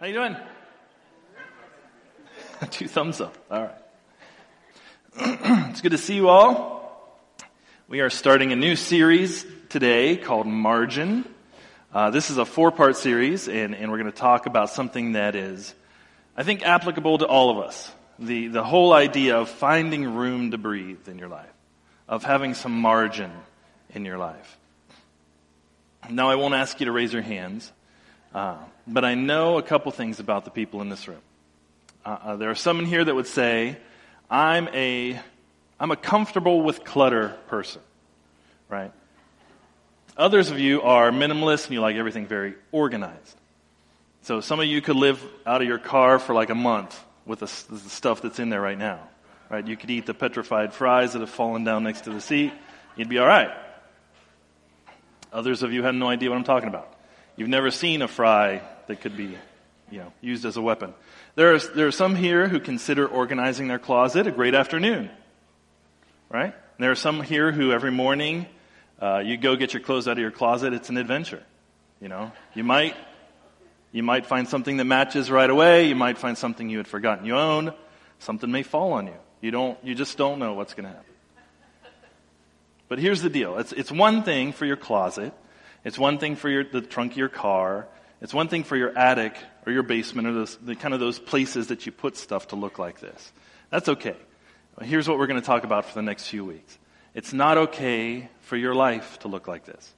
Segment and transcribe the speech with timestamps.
[0.00, 0.36] How you doing?
[2.70, 3.36] Two thumbs up.
[3.50, 3.74] All right.
[5.70, 7.18] it's good to see you all.
[7.88, 11.24] We are starting a new series today called Margin.
[11.92, 15.34] Uh, this is a four-part series, and, and we're going to talk about something that
[15.34, 15.74] is,
[16.36, 17.90] I think, applicable to all of us.
[18.20, 21.52] The, the whole idea of finding room to breathe in your life,
[22.06, 23.32] of having some margin
[23.90, 24.58] in your life.
[26.08, 27.72] Now, I won't ask you to raise your hands,
[28.34, 28.56] uh,
[28.86, 31.20] but I know a couple things about the people in this room.
[32.04, 33.76] Uh, uh, there are some in here that would say,
[34.30, 35.18] I'm a,
[35.80, 37.82] I'm a comfortable with clutter person,
[38.68, 38.92] right?
[40.16, 43.36] Others of you are minimalist and you like everything very organized.
[44.22, 47.38] So some of you could live out of your car for like a month with
[47.38, 49.00] the, the stuff that's in there right now,
[49.48, 49.66] right?
[49.66, 52.52] You could eat the petrified fries that have fallen down next to the seat.
[52.96, 53.50] You'd be all right.
[55.32, 56.97] Others of you have no idea what I'm talking about.
[57.38, 59.38] You've never seen a fry that could be,
[59.92, 60.92] you know, used as a weapon.
[61.36, 65.08] There are, there are some here who consider organizing their closet a great afternoon.
[66.28, 66.52] Right?
[66.80, 68.46] There are some here who every morning,
[69.00, 71.42] uh, you go get your clothes out of your closet, it's an adventure.
[72.00, 72.96] You know, you might,
[73.92, 75.88] you might find something that matches right away.
[75.88, 77.72] You might find something you had forgotten you owned.
[78.18, 79.14] Something may fall on you.
[79.40, 81.04] You don't, you just don't know what's going to happen.
[82.88, 83.58] But here's the deal.
[83.58, 85.32] It's, it's one thing for your closet.
[85.84, 87.86] It's one thing for your, the trunk of your car.
[88.20, 91.18] It's one thing for your attic or your basement or those, the kind of those
[91.18, 93.32] places that you put stuff to look like this.
[93.70, 94.16] That's okay.
[94.82, 96.78] Here's what we're going to talk about for the next few weeks.
[97.14, 99.94] It's not okay for your life to look like this.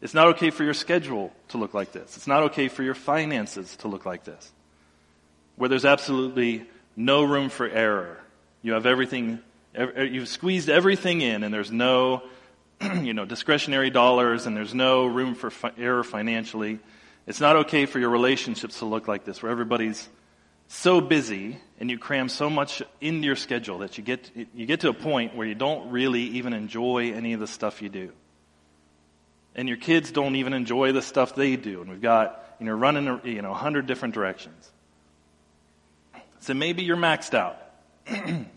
[0.00, 2.16] It's not okay for your schedule to look like this.
[2.16, 4.52] It's not okay for your finances to look like this.
[5.56, 8.18] Where there's absolutely no room for error.
[8.62, 9.40] You have everything
[9.74, 12.24] You've squeezed everything in, and there's no,
[13.02, 16.78] you know, discretionary dollars, and there's no room for fi- error financially.
[17.26, 20.08] It's not okay for your relationships to look like this, where everybody's
[20.68, 24.80] so busy and you cram so much into your schedule that you get you get
[24.80, 28.12] to a point where you don't really even enjoy any of the stuff you do.
[29.54, 31.80] And your kids don't even enjoy the stuff they do.
[31.80, 34.70] And we've got you know running you know a hundred different directions.
[36.38, 37.60] So maybe you're maxed out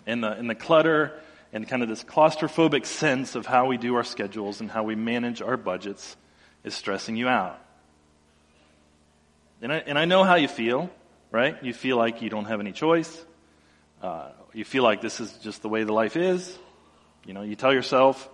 [0.05, 1.19] in the, in the clutter
[1.53, 4.95] and kind of this claustrophobic sense of how we do our schedules and how we
[4.95, 6.17] manage our budgets
[6.63, 7.59] is stressing you out.
[9.61, 10.89] And I, and I know how you feel,
[11.31, 11.63] right?
[11.63, 13.23] You feel like you don't have any choice.
[14.01, 16.57] Uh, you feel like this is just the way the life is.
[17.23, 18.27] You know, you tell yourself,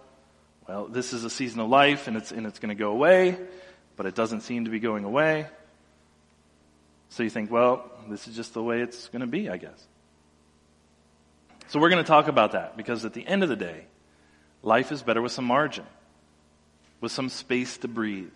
[0.67, 3.37] well, this is a season of life and it's, and it's going to go away,
[3.97, 5.45] but it doesn't seem to be going away.
[7.09, 9.88] So you think, well, this is just the way it's going to be, I guess.
[11.69, 13.85] So we're going to talk about that because at the end of the day,
[14.63, 15.85] life is better with some margin,
[16.99, 18.31] with some space to breathe.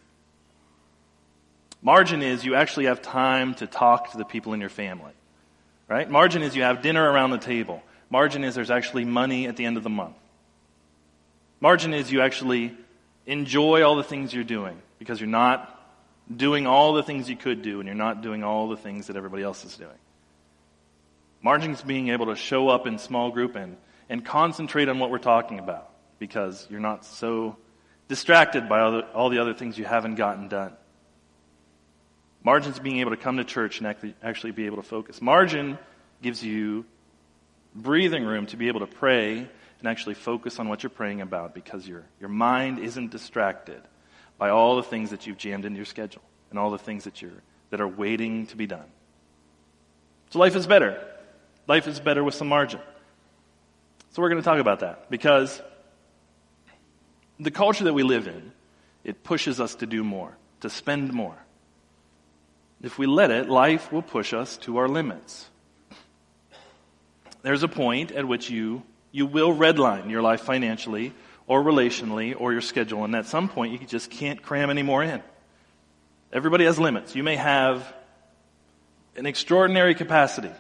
[1.82, 5.12] Margin is you actually have time to talk to the people in your family.
[5.90, 6.10] Right?
[6.10, 7.84] Margin is you have dinner around the table.
[8.10, 10.16] Margin is there's actually money at the end of the month.
[11.60, 12.78] Margin is you actually
[13.26, 15.70] enjoy all the things you're doing because you're not
[16.34, 19.16] doing all the things you could do and you're not doing all the things that
[19.16, 19.92] everybody else is doing.
[21.44, 23.76] Margin's being able to show up in small group and,
[24.10, 27.58] and concentrate on what we're talking about because you're not so
[28.08, 30.72] distracted by other, all the other things you haven't gotten done.
[32.44, 35.22] Margin's being able to come to church and actually, actually be able to focus.
[35.22, 35.78] Margin
[36.22, 36.86] gives you
[37.76, 41.54] breathing room to be able to pray and actually focus on what you're praying about
[41.54, 43.82] because your, your mind isn't distracted
[44.38, 47.22] by all the things that you've jammed into your schedule and all the things that,
[47.22, 47.32] you're,
[47.70, 48.86] that are waiting to be done.
[50.30, 51.06] So life is better
[51.68, 52.82] Life is better with some margin.
[54.12, 55.62] So we're going to talk about that because
[57.40, 58.52] the culture that we live in,
[59.04, 61.38] it pushes us to do more, to spend more.
[62.82, 65.48] If we let it, life will push us to our limits.
[67.42, 71.14] There's a point at which you, you will redline your life financially
[71.48, 75.04] or relationally or your schedule, and at some point you just can't cram any more
[75.04, 75.22] in.
[76.32, 77.16] Everybody has limits.
[77.16, 77.94] You may have
[79.16, 80.52] an extraordinary capacity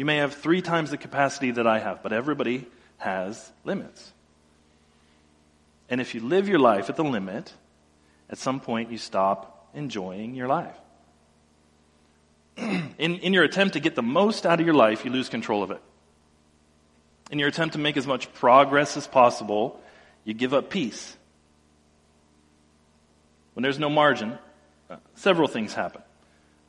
[0.00, 2.66] you may have three times the capacity that I have, but everybody
[2.96, 4.14] has limits.
[5.90, 7.52] And if you live your life at the limit,
[8.30, 10.74] at some point you stop enjoying your life.
[12.56, 15.62] in, in your attempt to get the most out of your life, you lose control
[15.62, 15.82] of it.
[17.30, 19.82] In your attempt to make as much progress as possible,
[20.24, 21.14] you give up peace.
[23.52, 24.38] When there's no margin,
[24.88, 26.00] uh, several things happen.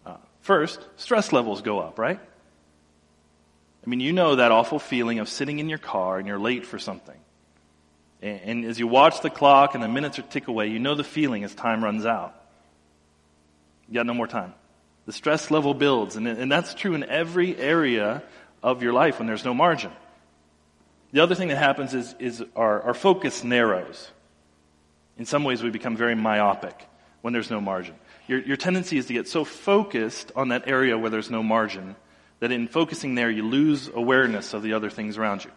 [0.06, 2.20] Uh, first, stress levels go up, right?
[3.86, 6.66] I mean, you know that awful feeling of sitting in your car and you're late
[6.66, 7.18] for something.
[8.22, 10.96] And, and as you watch the clock and the minutes are tick away, you know
[10.96, 12.36] the feeling as time runs out.
[13.88, 14.54] You got no more time.
[15.06, 18.22] The stress level builds, and, and that's true in every area
[18.62, 19.92] of your life when there's no margin.
[21.12, 24.12] The other thing that happens is, is our, our focus narrows.
[25.18, 26.88] In some ways, we become very myopic
[27.22, 27.96] when there's no margin.
[28.28, 31.96] Your, your tendency is to get so focused on that area where there's no margin
[32.42, 35.52] that in focusing there, you lose awareness of the other things around you.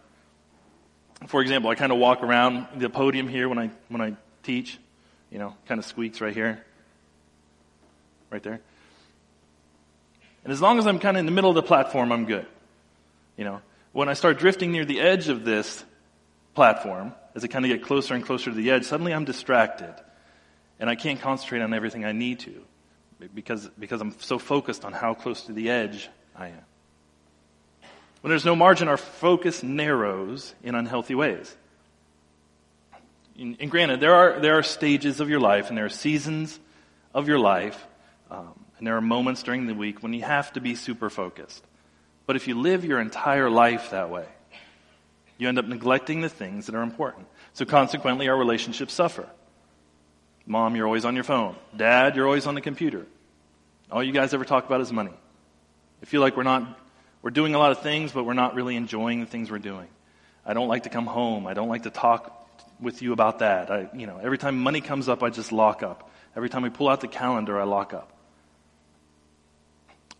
[1.26, 4.78] For example, I kind of walk around the podium here when I, when I teach,
[5.30, 6.62] you know, kind of squeaks right here,
[8.30, 8.60] right there.
[10.44, 12.46] And as long as I'm kind of in the middle of the platform, I'm good.
[13.38, 15.82] You know, when I start drifting near the edge of this
[16.54, 19.94] platform, as I kind of get closer and closer to the edge, suddenly I'm distracted.
[20.78, 22.62] And I can't concentrate on everything I need to
[23.34, 26.64] because, because I'm so focused on how close to the edge I am.
[28.24, 31.54] When there's no margin, our focus narrows in unhealthy ways.
[33.38, 36.58] And granted, there are, there are stages of your life and there are seasons
[37.12, 37.86] of your life,
[38.30, 41.62] um, and there are moments during the week when you have to be super focused.
[42.24, 44.24] But if you live your entire life that way,
[45.36, 47.26] you end up neglecting the things that are important.
[47.52, 49.28] So consequently, our relationships suffer.
[50.46, 51.56] Mom, you're always on your phone.
[51.76, 53.04] Dad, you're always on the computer.
[53.92, 55.12] All you guys ever talk about is money.
[56.00, 56.80] I feel like we're not
[57.24, 59.88] we're doing a lot of things, but we're not really enjoying the things we're doing.
[60.44, 61.46] I don't like to come home.
[61.46, 62.46] I don't like to talk
[62.78, 63.70] with you about that.
[63.70, 66.10] I, you know, every time money comes up, I just lock up.
[66.36, 68.12] Every time we pull out the calendar, I lock up.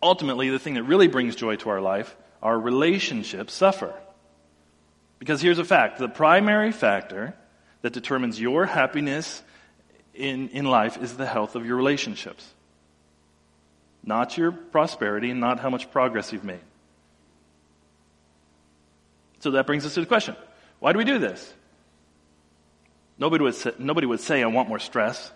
[0.01, 3.93] Ultimately, the thing that really brings joy to our life, our relationships suffer.
[5.19, 7.35] Because here's a fact the primary factor
[7.83, 9.43] that determines your happiness
[10.15, 12.51] in, in life is the health of your relationships,
[14.03, 16.61] not your prosperity and not how much progress you've made.
[19.45, 20.35] So that brings us to the question
[20.79, 21.53] why do we do this?
[23.19, 25.31] Nobody would say, nobody would say I want more stress.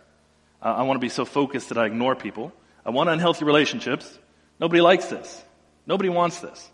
[0.63, 2.51] Uh, I want to be so focused that I ignore people.
[2.83, 4.17] I want unhealthy relationships.
[4.59, 5.44] Nobody likes this.
[5.85, 6.71] Nobody wants this.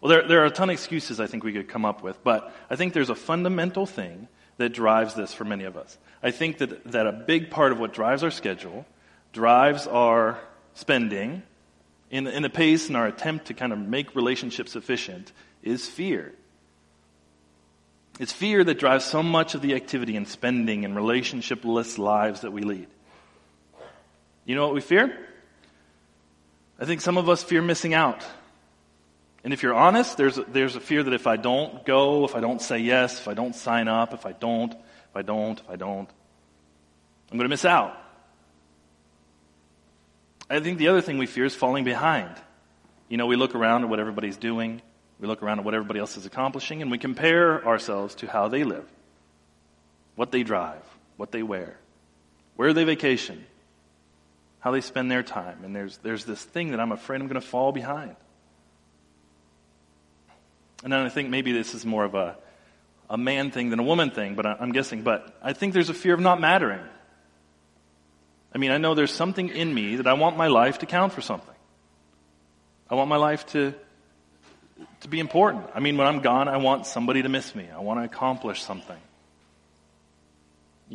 [0.00, 2.24] Well, there, there are a ton of excuses I think we could come up with,
[2.24, 4.26] but I think there's a fundamental thing
[4.56, 5.96] that drives this for many of us.
[6.24, 8.84] I think that, that a big part of what drives our schedule,
[9.32, 10.40] drives our
[10.74, 11.44] spending,
[12.14, 15.32] in, in the pace and our attempt to kind of make relationships efficient,
[15.64, 16.32] is fear.
[18.20, 22.52] It's fear that drives so much of the activity and spending and relationshipless lives that
[22.52, 22.86] we lead.
[24.44, 25.18] You know what we fear?
[26.78, 28.22] I think some of us fear missing out.
[29.42, 32.36] And if you're honest, there's a, there's a fear that if I don't go, if
[32.36, 35.58] I don't say yes, if I don't sign up, if I don't, if I don't,
[35.58, 36.08] if I don't,
[37.30, 37.98] I'm going to miss out.
[40.48, 42.34] I think the other thing we fear is falling behind.
[43.08, 44.82] You know, we look around at what everybody's doing.
[45.24, 48.48] We look around at what everybody else is accomplishing and we compare ourselves to how
[48.48, 48.84] they live,
[50.16, 50.82] what they drive,
[51.16, 51.78] what they wear,
[52.56, 53.42] where they vacation,
[54.60, 55.64] how they spend their time.
[55.64, 58.16] And there's, there's this thing that I'm afraid I'm going to fall behind.
[60.82, 62.36] And then I think maybe this is more of a,
[63.08, 65.04] a man thing than a woman thing, but I'm guessing.
[65.04, 66.84] But I think there's a fear of not mattering.
[68.54, 71.14] I mean, I know there's something in me that I want my life to count
[71.14, 71.54] for something.
[72.90, 73.72] I want my life to
[75.00, 75.64] to be important.
[75.74, 77.68] I mean, when I'm gone, I want somebody to miss me.
[77.74, 78.96] I want to accomplish something.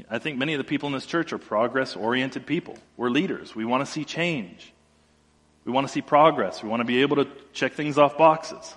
[0.09, 2.77] I think many of the people in this church are progress oriented people.
[2.95, 3.55] We're leaders.
[3.55, 4.71] We want to see change.
[5.65, 6.63] We want to see progress.
[6.63, 8.75] We want to be able to check things off boxes.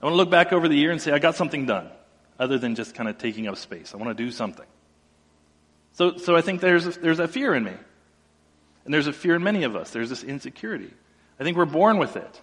[0.00, 1.88] I want to look back over the year and say, I got something done,
[2.38, 3.94] other than just kind of taking up space.
[3.94, 4.66] I want to do something.
[5.92, 7.74] So, so I think there's a, there's a fear in me.
[8.84, 9.90] And there's a fear in many of us.
[9.90, 10.92] There's this insecurity.
[11.38, 12.40] I think we're born with it.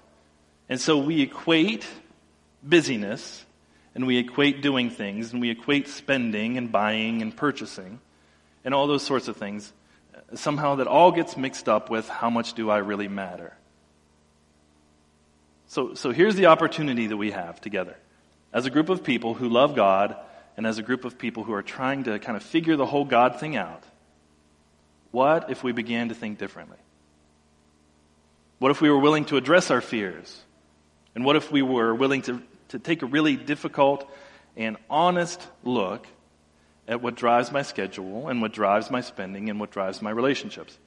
[0.69, 1.85] And so we equate
[2.63, 3.45] busyness
[3.95, 7.99] and we equate doing things and we equate spending and buying and purchasing
[8.63, 9.73] and all those sorts of things.
[10.35, 13.55] Somehow that all gets mixed up with how much do I really matter.
[15.67, 17.95] So, so here's the opportunity that we have together
[18.53, 20.15] as a group of people who love God
[20.55, 23.05] and as a group of people who are trying to kind of figure the whole
[23.05, 23.83] God thing out.
[25.11, 26.77] What if we began to think differently?
[28.59, 30.43] What if we were willing to address our fears?
[31.15, 34.09] And what if we were willing to, to take a really difficult
[34.55, 36.07] and honest look
[36.87, 40.77] at what drives my schedule and what drives my spending and what drives my relationships?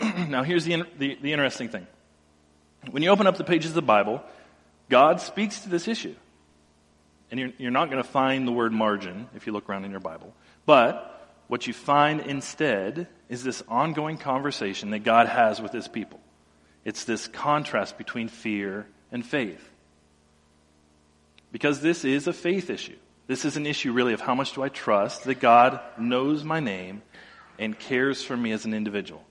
[0.28, 1.86] now, here's the, the, the interesting thing.
[2.90, 4.22] When you open up the pages of the Bible,
[4.88, 6.14] God speaks to this issue.
[7.30, 9.90] And you're, you're not going to find the word margin if you look around in
[9.90, 10.34] your Bible.
[10.66, 11.10] But
[11.48, 16.20] what you find instead is this ongoing conversation that God has with his people.
[16.84, 19.70] It's this contrast between fear and faith.
[21.52, 22.96] Because this is a faith issue.
[23.26, 26.60] This is an issue really of how much do I trust that God knows my
[26.60, 27.02] name
[27.58, 29.24] and cares for me as an individual.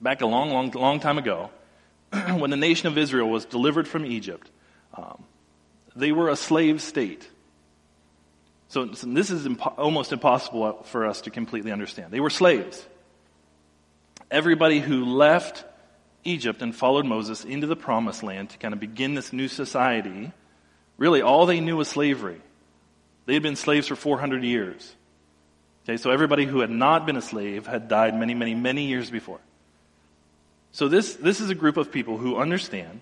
[0.00, 1.50] Back a long, long, long time ago,
[2.10, 4.50] when the nation of Israel was delivered from Egypt,
[4.94, 5.24] um,
[5.96, 7.28] they were a slave state.
[8.68, 12.12] So, so this is impo- almost impossible for us to completely understand.
[12.12, 12.86] They were slaves.
[14.30, 15.64] Everybody who left
[16.24, 20.32] Egypt and followed Moses into the promised land to kind of begin this new society,
[20.98, 22.40] really all they knew was slavery.
[23.26, 24.94] They had been slaves for 400 years.
[25.84, 29.10] Okay, so everybody who had not been a slave had died many, many, many years
[29.10, 29.40] before.
[30.72, 33.00] So this, this is a group of people who understand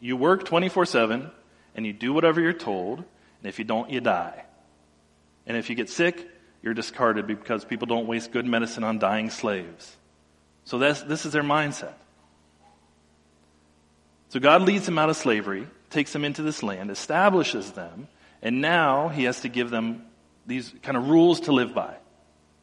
[0.00, 1.30] you work 24 7
[1.74, 4.44] and you do whatever you're told, and if you don't, you die.
[5.46, 6.28] And if you get sick,
[6.62, 9.96] you're discarded because people don't waste good medicine on dying slaves.
[10.68, 11.94] So that's, this is their mindset.
[14.28, 18.06] So God leads them out of slavery, takes them into this land, establishes them,
[18.42, 20.02] and now he has to give them
[20.46, 21.94] these kind of rules to live by.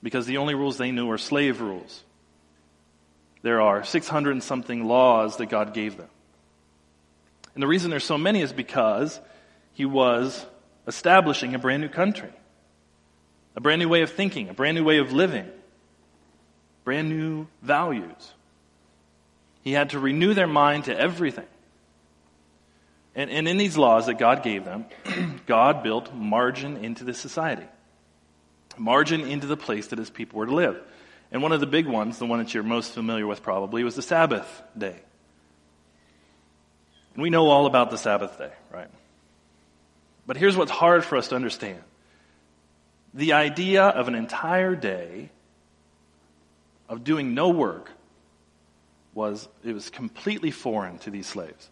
[0.04, 2.04] Because the only rules they knew were slave rules.
[3.42, 6.10] There are 600 and something laws that God gave them.
[7.56, 9.20] And the reason there's so many is because
[9.74, 10.46] he was
[10.86, 12.30] establishing a brand new country,
[13.56, 15.50] a brand new way of thinking, a brand new way of living,
[16.86, 18.34] brand new values.
[19.64, 21.48] He had to renew their mind to everything.
[23.16, 24.86] And, and in these laws that God gave them,
[25.48, 27.66] God built margin into the society,
[28.78, 30.82] margin into the place that his people were to live.
[31.32, 33.96] And one of the big ones, the one that you're most familiar with probably, was
[33.96, 34.96] the Sabbath day.
[37.16, 38.90] And we know all about the Sabbath day, right?
[40.28, 41.82] But here's what's hard for us to understand.
[43.14, 45.32] The idea of an entire day
[46.88, 47.92] of doing no work
[49.14, 51.70] was, it was completely foreign to these slaves.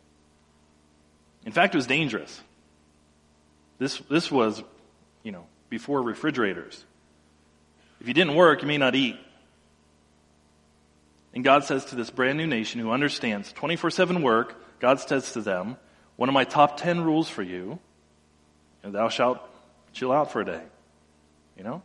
[1.45, 2.41] In fact, it was dangerous.
[3.77, 4.63] This, this was,
[5.23, 6.83] you know, before refrigerators.
[7.99, 9.17] If you didn't work, you may not eat.
[11.33, 15.33] And God says to this brand new nation who understands 24 7 work, God says
[15.33, 15.77] to them,
[16.15, 17.79] One of my top 10 rules for you,
[18.83, 19.39] and thou shalt
[19.93, 20.61] chill out for a day.
[21.57, 21.81] You know?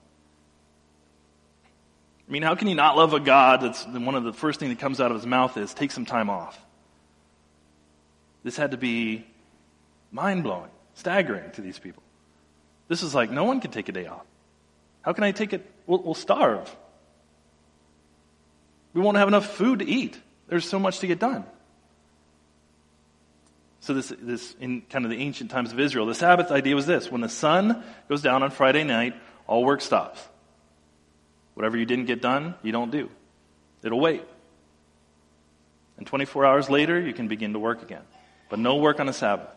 [2.28, 4.68] I mean, how can you not love a God that's one of the first thing
[4.68, 6.58] that comes out of his mouth is take some time off?
[8.44, 9.26] This had to be
[10.12, 12.02] mind blowing, staggering to these people.
[12.88, 14.26] This is like, no one can take a day off.
[15.02, 15.64] How can I take it?
[15.86, 16.74] We'll, we'll starve.
[18.92, 20.18] We won't have enough food to eat.
[20.48, 21.44] There's so much to get done.
[23.80, 26.84] So this, this, in kind of the ancient times of Israel, the Sabbath idea was
[26.84, 27.10] this.
[27.10, 29.14] When the sun goes down on Friday night,
[29.46, 30.20] all work stops.
[31.58, 33.10] Whatever you didn't get done, you don't do.
[33.82, 34.22] It'll wait.
[35.96, 38.04] And 24 hours later, you can begin to work again.
[38.48, 39.48] But no work on a Sabbath.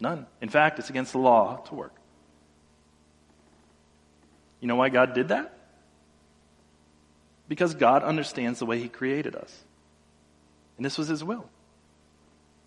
[0.00, 0.24] None.
[0.40, 1.94] In fact, it's against the law to work.
[4.60, 5.54] You know why God did that?
[7.46, 9.64] Because God understands the way He created us.
[10.78, 11.44] And this was His will.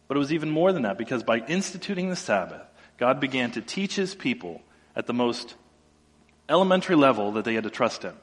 [0.08, 2.62] But it was even more than that because by instituting the Sabbath,
[3.00, 4.62] God began to teach His people
[4.96, 5.56] at the most
[6.48, 8.16] elementary level that they had to trust Him.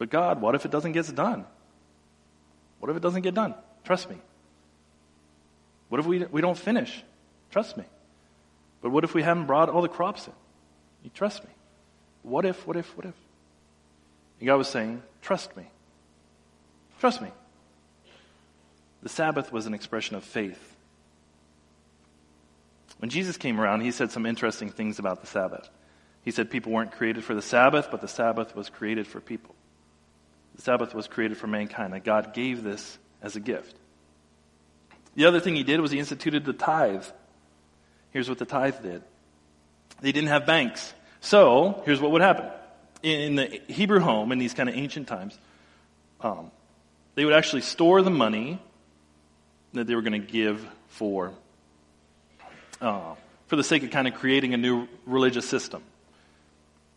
[0.00, 1.44] But God, what if it doesn't get done?
[2.78, 3.54] What if it doesn't get done?
[3.84, 4.16] Trust me.
[5.90, 7.04] What if we, we don't finish?
[7.50, 7.84] Trust me.
[8.80, 10.32] But what if we haven't brought all the crops in?
[11.04, 11.50] You trust me.
[12.22, 13.14] What if, what if, what if?
[14.38, 15.64] And God was saying, trust me.
[16.98, 17.28] Trust me.
[19.02, 20.76] The Sabbath was an expression of faith.
[23.00, 25.68] When Jesus came around, he said some interesting things about the Sabbath.
[26.22, 29.54] He said people weren't created for the Sabbath, but the Sabbath was created for people.
[30.60, 33.76] Sabbath was created for mankind, and God gave this as a gift.
[35.14, 37.04] The other thing he did was he instituted the tithe.
[38.10, 39.02] Here's what the tithe did.
[40.00, 40.94] They didn't have banks.
[41.20, 42.46] So, here's what would happen.
[43.02, 45.38] In the Hebrew home, in these kind of ancient times,
[46.20, 46.50] um,
[47.14, 48.58] they would actually store the money
[49.72, 51.32] that they were going to give for,
[52.80, 53.14] uh,
[53.46, 55.82] for the sake of kind of creating a new religious system.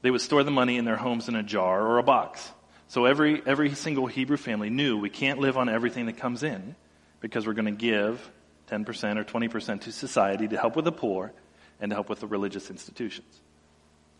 [0.01, 2.49] They would store the money in their homes in a jar or a box.
[2.93, 6.75] So every, every single Hebrew family knew we can't live on everything that comes in
[7.21, 8.29] because we're going to give
[8.69, 11.33] 10% or 20% to society to help with the poor
[11.81, 13.41] and to help with the religious institutions.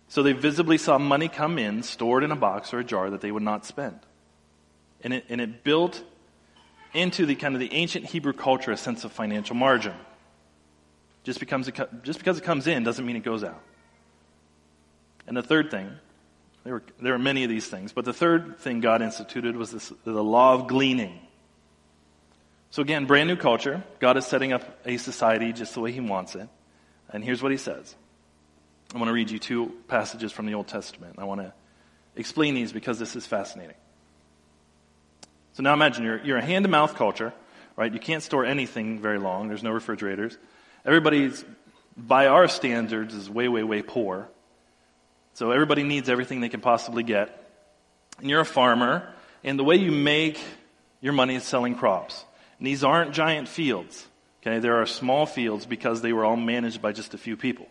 [0.08, 3.22] So they visibly saw money come in, stored in a box or a jar that
[3.22, 4.00] they would not spend.
[5.03, 6.03] And it, and it built
[6.96, 9.94] into the kind of the ancient Hebrew culture a sense of financial margin.
[11.24, 11.70] Just, becomes
[12.01, 13.62] just because it comes in doesn't mean it goes out.
[15.27, 15.92] And the third thing,
[16.63, 19.72] there were, there are many of these things, but the third thing God instituted was
[19.72, 21.20] this, the law of gleaning.
[22.70, 23.84] So again, brand new culture.
[24.00, 26.48] God is setting up a society just the way He wants it.
[27.10, 27.96] And here's what He says
[28.93, 31.15] I want to read you two passages from the Old Testament.
[31.17, 31.53] I want to
[32.15, 33.75] explain these because this is fascinating.
[35.53, 37.34] So now imagine you're, you're a hand to mouth culture,
[37.75, 37.93] right?
[37.93, 39.50] You can't store anything very long.
[39.50, 40.38] There's no refrigerators.
[40.86, 41.46] Everybody's,
[41.96, 44.29] by our standards, is way, way, way poor.
[45.33, 47.39] So everybody needs everything they can possibly get.
[48.19, 49.11] And you're a farmer,
[49.43, 50.39] and the way you make
[51.01, 52.23] your money is selling crops.
[52.59, 54.07] And these aren't giant fields.
[54.41, 57.67] Okay, there are small fields because they were all managed by just a few people.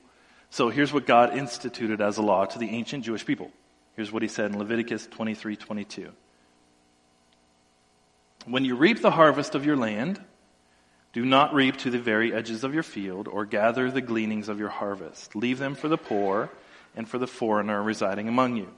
[0.50, 3.50] So here's what God instituted as a law to the ancient Jewish people.
[3.94, 6.10] Here's what he said in Leviticus 23 22.
[8.46, 10.20] When you reap the harvest of your land,
[11.12, 14.58] do not reap to the very edges of your field or gather the gleanings of
[14.58, 15.36] your harvest.
[15.36, 16.50] Leave them for the poor
[16.96, 18.68] and for the foreigner residing among you.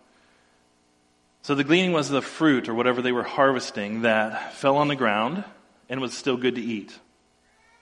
[1.43, 4.97] So the gleaning was the fruit or whatever they were harvesting that fell on the
[4.97, 5.45] ground
[5.89, 6.99] and was still good to eat.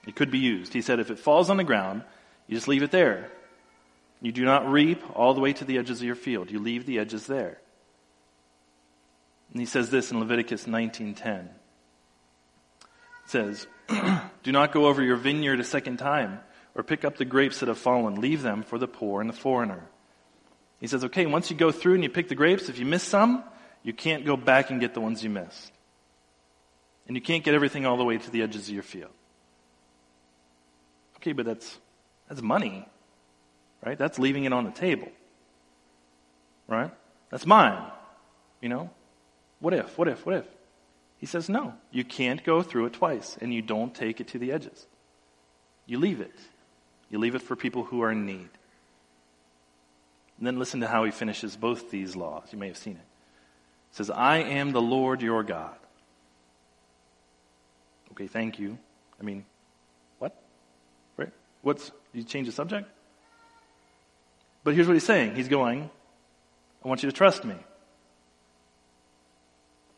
[0.05, 0.73] It could be used.
[0.73, 2.03] He said, if it falls on the ground,
[2.47, 3.31] you just leave it there.
[4.21, 6.51] You do not reap all the way to the edges of your field.
[6.51, 7.59] You leave the edges there.
[9.51, 11.45] And he says this in Leviticus 19:10.
[11.45, 11.49] It
[13.27, 13.67] says,
[14.43, 16.39] "Do not go over your vineyard a second time
[16.75, 18.15] or pick up the grapes that have fallen.
[18.15, 19.83] Leave them for the poor and the foreigner."
[20.83, 23.03] He says, "Okay, once you go through and you pick the grapes, if you miss
[23.03, 23.41] some,
[23.83, 25.71] you can't go back and get the ones you missed.
[27.07, 29.13] And you can't get everything all the way to the edges of your field."
[31.15, 31.79] Okay, but that's,
[32.27, 32.85] that's money,
[33.81, 33.97] right?
[33.97, 35.07] That's leaving it on the table,
[36.67, 36.91] right?
[37.29, 37.81] That's mine,
[38.59, 38.89] you know?
[39.61, 40.45] What if, what if, what if?
[41.17, 44.37] He says, no, you can't go through it twice, and you don't take it to
[44.37, 44.85] the edges.
[45.85, 46.37] You leave it.
[47.09, 48.49] You leave it for people who are in need.
[50.37, 52.47] And then listen to how he finishes both these laws.
[52.51, 53.05] You may have seen it.
[53.91, 55.75] It says, I am the Lord your God.
[58.11, 58.77] Okay, thank you.
[59.19, 59.45] I mean,
[60.19, 60.35] what?
[61.17, 61.31] Right?
[61.61, 62.89] What's, you change the subject?
[64.63, 65.35] But here's what he's saying.
[65.35, 65.89] He's going,
[66.83, 67.55] I want you to trust me.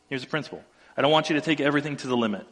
[0.10, 0.63] Here's the principle.
[0.98, 2.46] I don't want you to take everything to the limit.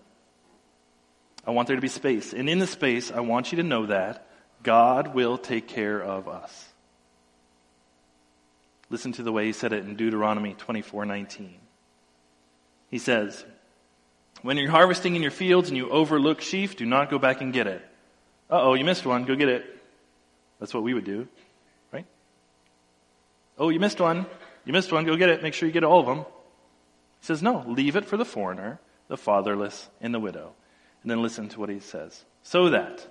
[1.46, 2.34] I want there to be space.
[2.34, 4.28] And in the space, I want you to know that
[4.64, 6.73] God will take care of us.
[8.94, 11.58] Listen to the way he said it in Deuteronomy 24:19.
[12.92, 13.44] He says,
[14.44, 17.52] "When you're harvesting in your fields and you overlook sheaf, do not go back and
[17.52, 17.82] get it.
[18.52, 19.26] Uh oh, you missed one.
[19.26, 19.66] Go get it.
[20.60, 21.28] That's what we would do,
[21.92, 22.06] right?
[23.58, 24.28] Oh, you missed one.
[24.64, 25.06] You missed one.
[25.06, 25.42] Go get it.
[25.42, 26.20] Make sure you get all of them.
[26.20, 30.54] He says, no, leave it for the foreigner, the fatherless, and the widow.
[31.02, 32.26] And then listen to what he says.
[32.44, 33.08] So that,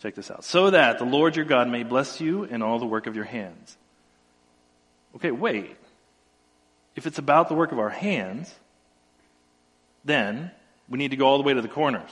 [0.00, 2.86] check this out, so that the Lord your God may bless you in all the
[2.86, 3.76] work of your hands.
[5.16, 5.76] Okay, wait.
[6.96, 8.52] If it's about the work of our hands,
[10.04, 10.50] then
[10.88, 12.10] we need to go all the way to the corners.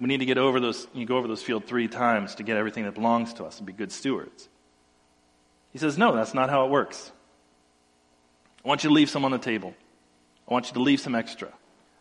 [0.00, 2.56] We need to get over those, you go over those field three times to get
[2.56, 4.48] everything that belongs to us and be good stewards.
[5.72, 7.10] He says, no, that's not how it works.
[8.64, 9.74] I want you to leave some on the table.
[10.48, 11.48] I want you to leave some extra.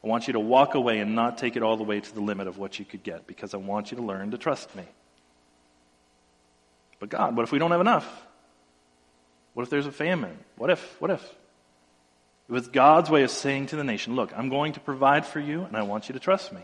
[0.04, 2.22] I want you to walk away and not take it all the way to the
[2.22, 4.84] limit of what you could get because I want you to learn to trust me.
[7.00, 8.26] But God, what if we don't have enough?
[9.54, 10.38] What if there's a famine?
[10.58, 11.02] What if?
[11.02, 11.24] What if?
[12.50, 15.40] It was God's way of saying to the nation, look, I'm going to provide for
[15.40, 16.62] you and I want you to trust me.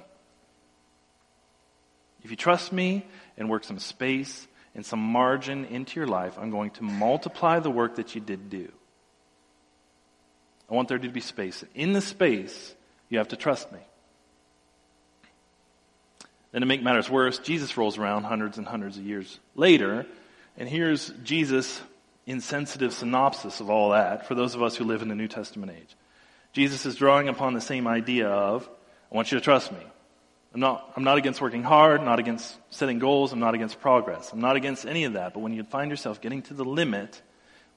[2.23, 3.05] If you trust me
[3.37, 7.71] and work some space and some margin into your life, I'm going to multiply the
[7.71, 8.71] work that you did do.
[10.69, 11.63] I want there to be space.
[11.73, 12.75] In the space,
[13.09, 13.79] you have to trust me.
[16.51, 20.05] Then to make matters worse, Jesus rolls around hundreds and hundreds of years later,
[20.57, 21.81] and here's Jesus'
[22.29, 25.71] insensitive synopsis of all that for those of us who live in the New Testament
[25.75, 25.95] age.
[26.53, 28.69] Jesus is drawing upon the same idea of,
[29.11, 29.79] I want you to trust me.
[30.53, 34.31] I'm not, I'm not against working hard, not against setting goals, I'm not against progress.
[34.31, 35.33] I'm not against any of that.
[35.33, 37.21] But when you find yourself getting to the limit,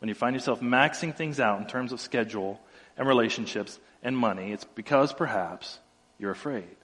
[0.01, 2.61] when you find yourself maxing things out in terms of schedule
[2.97, 5.79] and relationships and money, it's because perhaps
[6.19, 6.77] you're afraid.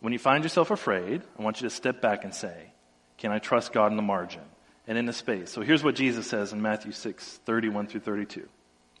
[0.00, 2.72] When you find yourself afraid, I want you to step back and say,
[3.18, 4.42] Can I trust God in the margin
[4.86, 5.50] and in the space?
[5.50, 8.48] So here's what Jesus says in Matthew 6, 31 through 32.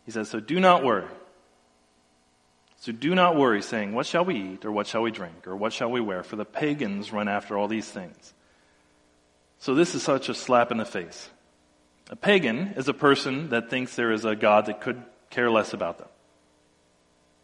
[0.04, 1.08] He says, So do not worry.
[2.80, 5.54] So do not worry, saying, What shall we eat, or what shall we drink, or
[5.54, 6.22] what shall we wear?
[6.22, 8.34] For the pagans run after all these things.
[9.58, 11.30] So this is such a slap in the face.
[12.10, 15.72] A pagan is a person that thinks there is a God that could care less
[15.72, 16.08] about them.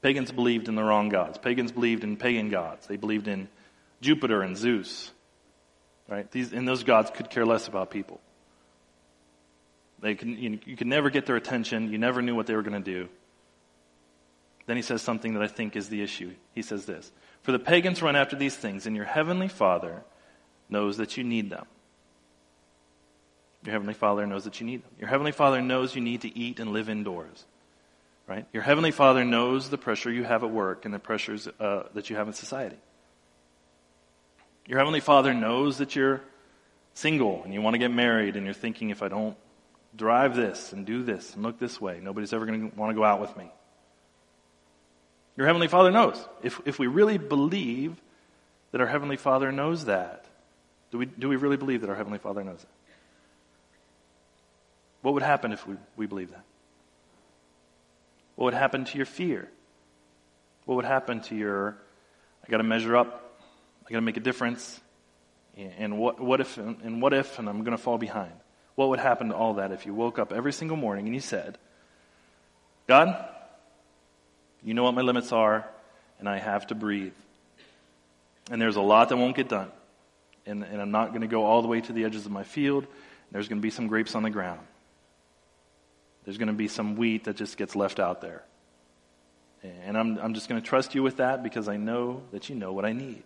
[0.02, 1.38] Pagans believed in the wrong gods.
[1.38, 2.86] Pagans believed in pagan gods.
[2.86, 3.48] They believed in
[4.00, 5.12] Jupiter and Zeus.
[6.08, 6.30] Right?
[6.30, 8.20] These, and those gods could care less about people.
[10.00, 11.90] They can, you, you could never get their attention.
[11.90, 13.08] You never knew what they were going to do.
[14.66, 16.32] Then he says something that I think is the issue.
[16.54, 17.10] He says this
[17.42, 20.04] For the pagans run after these things, and your heavenly Father
[20.68, 21.66] knows that you need them.
[23.64, 24.90] Your Heavenly Father knows that you need them.
[24.98, 27.44] Your Heavenly Father knows you need to eat and live indoors.
[28.26, 28.46] Right?
[28.52, 32.10] Your Heavenly Father knows the pressure you have at work and the pressures uh, that
[32.10, 32.76] you have in society.
[34.66, 36.20] Your Heavenly Father knows that you're
[36.94, 39.36] single and you want to get married and you're thinking, if I don't
[39.98, 42.94] drive this and do this and look this way, nobody's ever going to want to
[42.94, 43.50] go out with me.
[45.36, 46.24] Your Heavenly Father knows.
[46.42, 48.00] If, if we really believe
[48.72, 50.24] that our Heavenly Father knows that,
[50.90, 52.68] do we, do we really believe that our Heavenly Father knows that?
[55.02, 56.44] What would happen if we, we believe that?
[58.36, 59.48] What would happen to your fear?
[60.64, 61.76] What would happen to your,
[62.44, 63.40] I got to measure up,
[63.86, 64.80] I got to make a difference,
[65.56, 68.32] and what, what if, and what if, and I'm going to fall behind?
[68.78, 71.20] What would happen to all that if you woke up every single morning and you
[71.20, 71.58] said,
[72.86, 73.28] God,
[74.62, 75.68] you know what my limits are,
[76.20, 77.12] and I have to breathe.
[78.52, 79.72] And there's a lot that won't get done.
[80.46, 82.44] And, and I'm not going to go all the way to the edges of my
[82.44, 82.86] field.
[83.32, 84.60] There's going to be some grapes on the ground.
[86.24, 88.44] There's going to be some wheat that just gets left out there.
[89.64, 92.54] And I'm, I'm just going to trust you with that because I know that you
[92.54, 93.24] know what I need.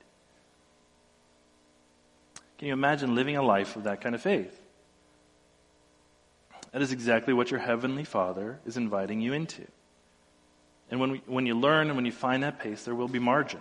[2.57, 4.61] Can you imagine living a life of that kind of faith?
[6.73, 9.67] That is exactly what your Heavenly Father is inviting you into.
[10.91, 13.19] And when, we, when you learn and when you find that pace, there will be
[13.19, 13.61] margin.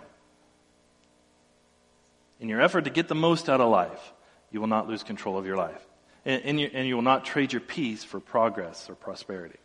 [2.40, 4.12] In your effort to get the most out of life,
[4.50, 5.80] you will not lose control of your life.
[6.24, 9.58] And, and, you, and you will not trade your peace for progress or prosperity.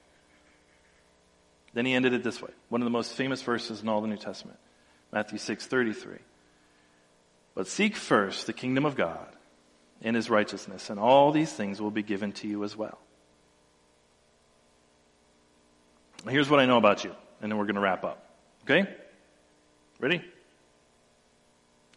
[1.74, 2.52] Then he ended it this way.
[2.70, 4.58] One of the most famous verses in all the New Testament.
[5.12, 6.20] Matthew 6:33.
[7.56, 9.28] But seek first the kingdom of God
[10.02, 13.00] and his righteousness, and all these things will be given to you as well.
[16.30, 18.24] Here's what I know about you, and then we're going to wrap up.
[18.64, 18.88] Okay?
[20.00, 20.22] Ready?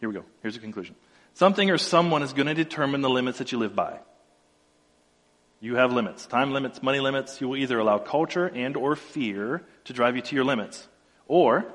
[0.01, 0.25] Here we go.
[0.43, 0.95] Here's the conclusion.
[1.35, 3.99] Something or someone is going to determine the limits that you live by.
[5.61, 7.41] You have limits, time limits, money limits.
[7.41, 10.89] You will either allow culture and or fear to drive you to your limits,
[11.29, 11.67] or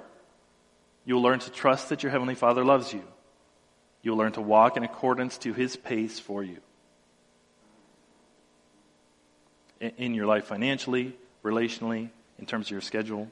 [1.05, 3.03] you will learn to trust that your heavenly Father loves you.
[4.01, 6.57] You will learn to walk in accordance to his pace for you.
[9.79, 13.27] In your life financially, relationally, in terms of your schedule.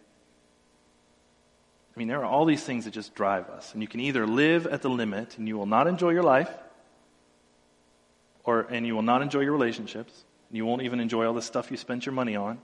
[1.96, 3.74] I mean, there are all these things that just drive us.
[3.74, 6.50] And you can either live at the limit and you will not enjoy your life,
[8.44, 10.12] or, and you will not enjoy your relationships,
[10.50, 12.60] and you won't even enjoy all the stuff you spent your money on.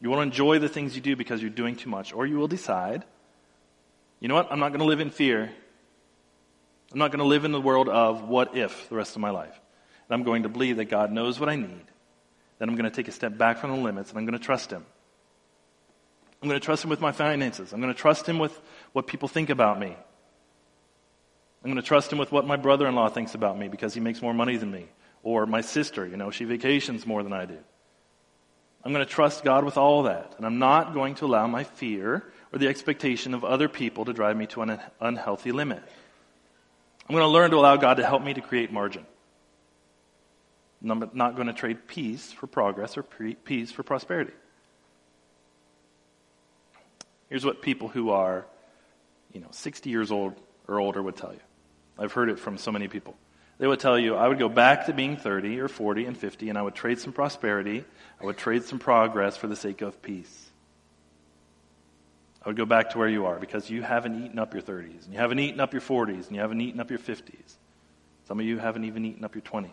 [0.00, 2.12] You won't enjoy the things you do because you're doing too much.
[2.12, 3.04] Or you will decide,
[4.20, 4.50] you know what?
[4.50, 5.50] I'm not going to live in fear.
[6.92, 9.30] I'm not going to live in the world of what if the rest of my
[9.30, 9.58] life.
[10.08, 11.84] And I'm going to believe that God knows what I need.
[12.58, 14.44] Then I'm going to take a step back from the limits and I'm going to
[14.44, 14.84] trust Him.
[16.44, 17.72] I'm going to trust Him with my finances.
[17.72, 18.60] I'm going to trust Him with
[18.92, 19.96] what people think about me.
[21.64, 23.94] I'm going to trust Him with what my brother in law thinks about me because
[23.94, 24.90] he makes more money than me.
[25.22, 27.56] Or my sister, you know, she vacations more than I do.
[28.84, 30.34] I'm going to trust God with all that.
[30.36, 34.12] And I'm not going to allow my fear or the expectation of other people to
[34.12, 35.82] drive me to an unhealthy limit.
[37.08, 39.06] I'm going to learn to allow God to help me to create margin.
[40.86, 44.34] I'm not going to trade peace for progress or peace for prosperity.
[47.34, 48.46] Here's what people who are,
[49.32, 50.34] you know, 60 years old
[50.68, 51.40] or older would tell you.
[51.98, 53.16] I've heard it from so many people.
[53.58, 56.48] They would tell you, I would go back to being 30 or 40 and 50,
[56.48, 57.84] and I would trade some prosperity,
[58.20, 60.48] I would trade some progress for the sake of peace.
[62.44, 65.06] I would go back to where you are because you haven't eaten up your 30s,
[65.06, 67.56] and you haven't eaten up your 40s, and you haven't eaten up your 50s.
[68.28, 69.70] Some of you haven't even eaten up your 20s.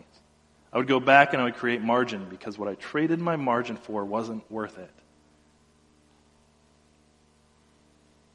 [0.72, 3.76] I would go back and I would create margin because what I traded my margin
[3.76, 4.90] for wasn't worth it.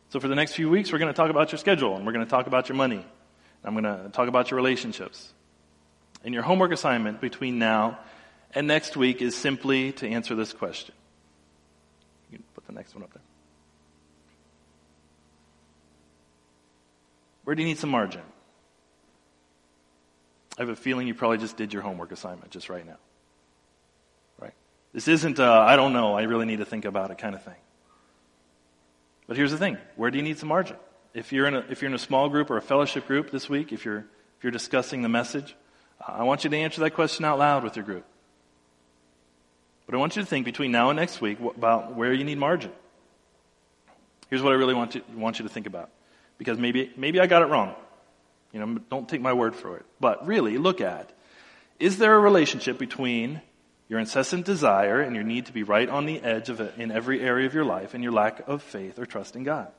[0.09, 2.13] So, for the next few weeks, we're going to talk about your schedule and we're
[2.13, 2.95] going to talk about your money.
[2.95, 3.05] and
[3.63, 5.33] I'm going to talk about your relationships.
[6.23, 7.99] And your homework assignment between now
[8.55, 10.95] and next week is simply to answer this question.
[12.31, 13.21] You can put the next one up there.
[17.43, 18.21] Where do you need some margin?
[20.57, 22.97] I have a feeling you probably just did your homework assignment just right now.
[24.39, 24.53] Right?
[24.91, 27.43] This isn't, uh, I don't know, I really need to think about it kind of
[27.43, 27.55] thing.
[29.27, 30.77] But here's the thing where do you need some margin?
[31.13, 33.49] If you're in a, if you're in a small group or a fellowship group this
[33.49, 33.99] week, if you're,
[34.37, 35.55] if you're discussing the message,
[36.05, 38.05] I want you to answer that question out loud with your group.
[39.85, 42.37] But I want you to think between now and next week about where you need
[42.37, 42.71] margin.
[44.29, 45.89] Here's what I really want, to, want you to think about.
[46.37, 47.73] Because maybe, maybe I got it wrong.
[48.51, 49.85] You know, don't take my word for it.
[49.99, 51.11] But really, look at,
[51.79, 53.41] is there a relationship between
[53.89, 56.91] your incessant desire and your need to be right on the edge of it in
[56.91, 59.69] every area of your life and your lack of faith or trust in God?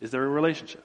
[0.00, 0.84] Is there a relationship?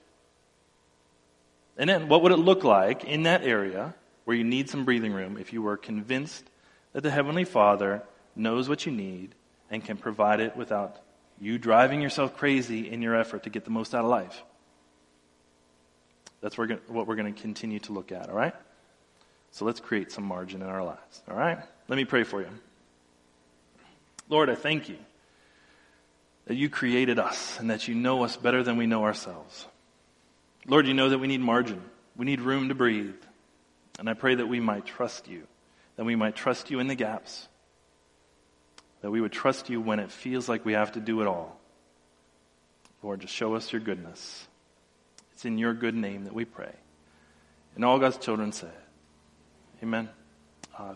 [1.78, 3.94] And then what would it look like in that area
[4.26, 6.46] where you need some breathing room if you were convinced
[6.94, 8.04] that the Heavenly Father
[8.36, 9.36] knows what you need
[9.70, 10.98] and can provide it without
[11.40, 14.44] you driving yourself crazy in your effort to get the most out of life.
[16.40, 18.56] That's what we're going to continue to look at, all right?
[19.52, 21.60] So let's create some margin in our lives, all right?
[21.88, 22.48] Let me pray for you.
[24.30, 24.98] Lord, I thank you
[26.46, 29.66] that you created us and that you know us better than we know ourselves.
[30.66, 31.82] Lord, you know that we need margin.
[32.16, 33.16] We need room to breathe.
[34.00, 35.44] And I pray that we might trust you,
[35.98, 37.48] that we might trust you in the gaps,
[39.02, 41.60] that we would trust you when it feels like we have to do it all.
[43.04, 44.48] Lord, just show us your goodness.
[45.34, 46.74] It's in your good name that we pray.
[47.76, 48.72] And all God's children said,
[49.84, 50.10] Amen.
[50.78, 50.94] Uh,